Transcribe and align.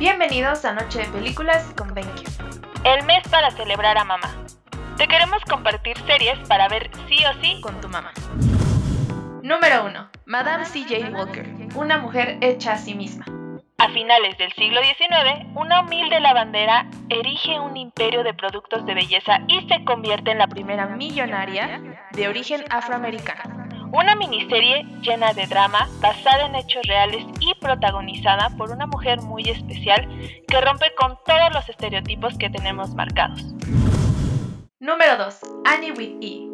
Bienvenidos 0.00 0.64
a 0.64 0.72
Noche 0.72 1.00
de 1.00 1.04
Películas 1.08 1.74
con 1.76 1.92
BenQ. 1.92 2.26
El 2.84 3.04
mes 3.04 3.28
para 3.28 3.50
celebrar 3.50 3.98
a 3.98 4.04
mamá. 4.04 4.34
Te 4.96 5.06
queremos 5.06 5.44
compartir 5.44 5.94
series 6.06 6.38
para 6.48 6.68
ver 6.68 6.90
sí 7.06 7.18
o 7.26 7.38
sí 7.42 7.60
con 7.60 7.78
tu 7.82 7.88
mamá. 7.90 8.10
Número 9.42 9.84
1. 9.84 10.10
Madame 10.24 10.64
C.J. 10.64 11.10
Walker, 11.10 11.46
una 11.74 11.98
mujer 11.98 12.38
hecha 12.40 12.72
a 12.72 12.78
sí 12.78 12.94
misma. 12.94 13.26
A 13.76 13.90
finales 13.90 14.38
del 14.38 14.50
siglo 14.54 14.80
XIX, 14.80 15.46
una 15.54 15.82
humilde 15.82 16.18
lavandera 16.18 16.86
erige 17.10 17.60
un 17.60 17.76
imperio 17.76 18.24
de 18.24 18.32
productos 18.32 18.86
de 18.86 18.94
belleza 18.94 19.40
y 19.48 19.68
se 19.68 19.84
convierte 19.84 20.30
en 20.30 20.38
la 20.38 20.46
primera 20.46 20.86
millonaria 20.86 21.78
de 22.12 22.26
origen 22.26 22.64
afroamericano. 22.70 23.59
Una 23.92 24.14
miniserie 24.14 24.84
llena 25.02 25.32
de 25.32 25.46
drama, 25.46 25.88
basada 26.00 26.46
en 26.46 26.54
hechos 26.54 26.82
reales 26.86 27.24
y 27.40 27.54
protagonizada 27.54 28.50
por 28.56 28.70
una 28.70 28.86
mujer 28.86 29.20
muy 29.22 29.42
especial 29.42 30.08
que 30.46 30.60
rompe 30.60 30.86
con 30.96 31.18
todos 31.26 31.52
los 31.52 31.68
estereotipos 31.68 32.38
que 32.38 32.50
tenemos 32.50 32.94
marcados. 32.94 33.42
Número 34.78 35.16
2. 35.16 35.40
Annie 35.66 35.90
with 35.90 36.22
E. 36.22 36.46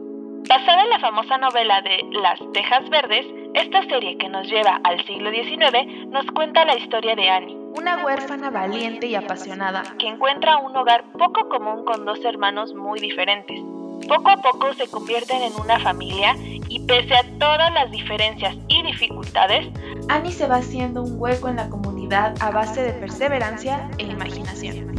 Basada 0.48 0.84
en 0.84 0.90
la 0.90 0.98
famosa 1.00 1.36
novela 1.36 1.82
de 1.82 2.04
Las 2.22 2.40
Tejas 2.54 2.88
Verdes, 2.88 3.26
esta 3.52 3.82
serie 3.82 4.16
que 4.16 4.28
nos 4.30 4.46
lleva 4.46 4.80
al 4.84 5.04
siglo 5.06 5.30
XIX 5.30 6.08
nos 6.08 6.24
cuenta 6.32 6.64
la 6.64 6.78
historia 6.78 7.14
de 7.16 7.28
Annie, 7.28 7.56
una 7.76 8.02
huérfana 8.04 8.48
valiente 8.48 9.08
y 9.08 9.14
apasionada 9.14 9.82
que 9.98 10.06
encuentra 10.06 10.56
un 10.56 10.74
hogar 10.74 11.04
poco 11.18 11.48
común 11.50 11.84
con 11.84 12.06
dos 12.06 12.24
hermanos 12.24 12.72
muy 12.74 12.98
diferentes. 12.98 13.60
Poco 14.08 14.30
a 14.30 14.36
poco 14.36 14.72
se 14.74 14.88
convierten 14.88 15.42
en 15.42 15.52
una 15.60 15.80
familia 15.80 16.34
y 16.76 16.80
pese 16.80 17.14
a 17.14 17.22
todas 17.38 17.72
las 17.72 17.90
diferencias 17.90 18.54
y 18.68 18.82
dificultades, 18.82 19.66
Annie 20.10 20.30
se 20.30 20.46
va 20.46 20.56
haciendo 20.56 21.02
un 21.02 21.18
hueco 21.18 21.48
en 21.48 21.56
la 21.56 21.70
comunidad 21.70 22.34
a 22.40 22.50
base 22.50 22.82
de 22.82 22.92
perseverancia 22.92 23.88
e 23.96 24.04
imaginación. 24.04 24.94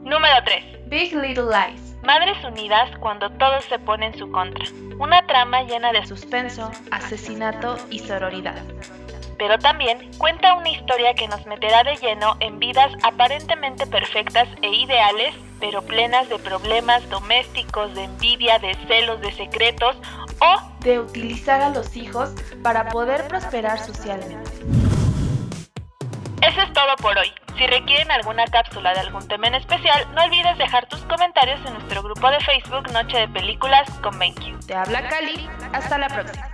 Número 0.00 0.34
3. 0.46 0.88
Big 0.88 1.14
Little 1.14 1.44
Lies. 1.44 1.94
Madres 2.04 2.42
unidas 2.42 2.88
cuando 3.00 3.28
todo 3.32 3.60
se 3.68 3.78
pone 3.80 4.06
en 4.06 4.18
su 4.18 4.30
contra. 4.32 4.64
Una 4.98 5.26
trama 5.26 5.62
llena 5.64 5.92
de 5.92 6.06
suspenso, 6.06 6.70
asesinato 6.90 7.76
y 7.90 7.98
sororidad 7.98 8.62
pero 9.38 9.58
también 9.58 10.10
cuenta 10.18 10.54
una 10.54 10.68
historia 10.68 11.14
que 11.14 11.28
nos 11.28 11.44
meterá 11.46 11.82
de 11.84 11.96
lleno 11.96 12.36
en 12.40 12.58
vidas 12.58 12.92
aparentemente 13.02 13.86
perfectas 13.86 14.48
e 14.62 14.68
ideales, 14.68 15.34
pero 15.60 15.82
plenas 15.82 16.28
de 16.28 16.38
problemas 16.38 17.08
domésticos, 17.08 17.94
de 17.94 18.04
envidia, 18.04 18.58
de 18.58 18.74
celos, 18.86 19.20
de 19.20 19.32
secretos 19.32 19.96
o 20.40 20.80
de 20.80 21.00
utilizar 21.00 21.60
a 21.60 21.70
los 21.70 21.96
hijos 21.96 22.34
para 22.62 22.88
poder 22.88 23.28
prosperar 23.28 23.78
socialmente. 23.78 24.50
Eso 26.42 26.60
es 26.60 26.72
todo 26.72 26.96
por 27.00 27.16
hoy. 27.16 27.32
Si 27.56 27.66
requieren 27.66 28.10
alguna 28.10 28.44
cápsula 28.46 28.92
de 28.94 29.00
algún 29.00 29.26
tema 29.28 29.46
en 29.46 29.54
especial, 29.54 30.08
no 30.14 30.24
olvides 30.24 30.58
dejar 30.58 30.86
tus 30.86 31.00
comentarios 31.02 31.60
en 31.66 31.74
nuestro 31.74 32.02
grupo 32.02 32.30
de 32.30 32.40
Facebook 32.40 32.90
Noche 32.92 33.18
de 33.18 33.28
Películas 33.28 33.88
con 34.02 34.18
BenQ. 34.18 34.66
Te 34.66 34.74
habla 34.74 35.08
Cali. 35.08 35.48
Hasta 35.72 35.98
la 35.98 36.08
próxima. 36.08 36.51